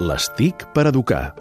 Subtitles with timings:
[0.00, 1.34] Les TIC per educar.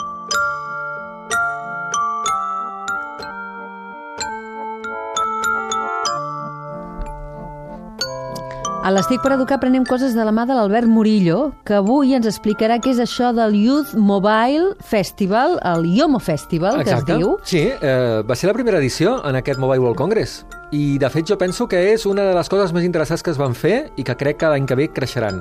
[8.83, 12.27] A l'Estic per Educar prenem coses de la mà de l'Albert Murillo, que avui ens
[12.27, 17.37] explicarà què és això del Youth Mobile Festival, el IOMO Festival, que es diu.
[17.47, 20.41] Sí, eh, va ser la primera edició en aquest Mobile World Congress.
[20.71, 23.39] I, de fet, jo penso que és una de les coses més interessants que es
[23.41, 25.39] van fer i que crec que l'any que ve creixeran.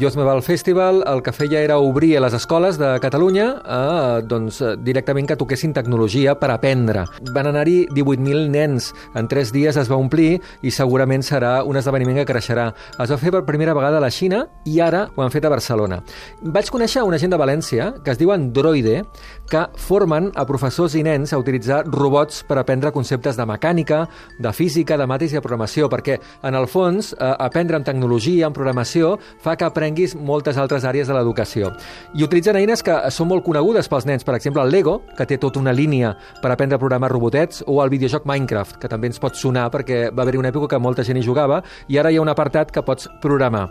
[0.00, 5.28] Mobile Festival el que feia era obrir a les escoles de Catalunya a, doncs, directament
[5.28, 7.04] que toquessin tecnologia per aprendre.
[7.34, 8.88] Van anar-hi 18.000 nens.
[9.14, 12.70] En tres dies es va omplir i segurament serà un esdeveniment que creixerà.
[12.96, 15.52] Es va fer per primera vegada a la Xina i ara ho han fet a
[15.52, 16.00] Barcelona.
[16.40, 19.02] Vaig conèixer una gent de València que es diu Androide
[19.50, 24.06] que formen a professors i nens a utilitzar robots per aprendre conceptes de mecànica,
[24.40, 26.16] de física, física, de mates i de programació, perquè,
[26.46, 31.08] en el fons, eh, aprendre en tecnologia, en programació, fa que aprenguis moltes altres àrees
[31.08, 31.72] de l'educació.
[32.14, 35.38] I utilitzen eines que són molt conegudes pels nens, per exemple, el Lego, que té
[35.38, 39.18] tota una línia per aprendre a programar robotets, o el videojoc Minecraft, que també ens
[39.18, 42.16] pot sonar perquè va haver-hi una època que molta gent hi jugava, i ara hi
[42.16, 43.70] ha un apartat que pots programar.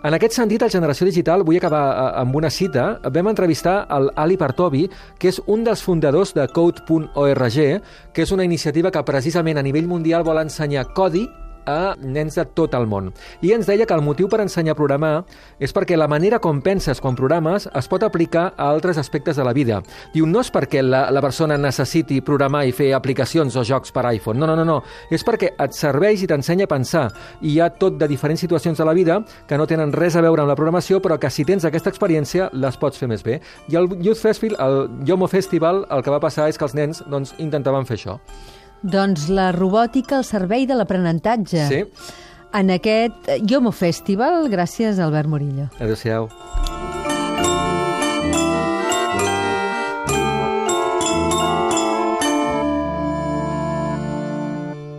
[0.00, 2.94] En aquest sentit, al Generació Digital, vull acabar eh, amb una cita.
[3.12, 4.86] Vam entrevistar el Ali Partovi,
[5.20, 7.58] que és un dels fundadors de Code.org,
[8.16, 11.26] que és una iniciativa que precisament a nivell mundial vol ensenyar codi
[11.66, 13.10] a nens de tot el món.
[13.42, 15.12] I ens deia que el motiu per ensenyar a programar
[15.60, 19.44] és perquè la manera com penses quan programes es pot aplicar a altres aspectes de
[19.44, 19.82] la vida.
[20.14, 24.06] Diu, no és perquè la, la persona necessiti programar i fer aplicacions o jocs per
[24.12, 24.40] iPhone.
[24.40, 24.80] No, no, no, no.
[25.10, 27.08] És perquè et serveix i t'ensenya a pensar.
[27.40, 30.24] I hi ha tot de diferents situacions de la vida que no tenen res a
[30.24, 33.40] veure amb la programació, però que si tens aquesta experiència les pots fer més bé.
[33.68, 37.04] I el Youth Festival, el Yomo Festival, el que va passar és que els nens
[37.10, 38.20] doncs, intentaven fer això.
[38.82, 41.66] Doncs la robòtica al servei de l'aprenentatge.
[41.68, 41.84] Sí.
[42.56, 45.68] En aquest Yomo Festival, gràcies Albert Murillo.
[45.78, 46.26] Adéu-siau.